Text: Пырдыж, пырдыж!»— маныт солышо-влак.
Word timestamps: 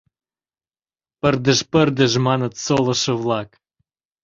Пырдыж, 1.19 1.59
пырдыж!»— 1.71 2.13
маныт 2.27 2.53
солышо-влак. 2.65 3.49